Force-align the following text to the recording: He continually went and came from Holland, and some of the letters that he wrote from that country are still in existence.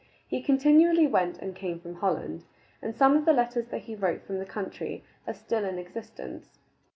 He 0.27 0.41
continually 0.41 1.05
went 1.05 1.37
and 1.37 1.55
came 1.55 1.79
from 1.79 1.93
Holland, 1.97 2.45
and 2.81 2.95
some 2.95 3.15
of 3.15 3.23
the 3.25 3.33
letters 3.33 3.67
that 3.67 3.83
he 3.83 3.93
wrote 3.93 4.23
from 4.23 4.39
that 4.39 4.49
country 4.49 5.03
are 5.27 5.33
still 5.35 5.63
in 5.63 5.77
existence. 5.77 6.57